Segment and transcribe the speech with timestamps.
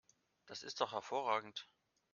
[0.47, 1.67] Das ist doch hervorragend!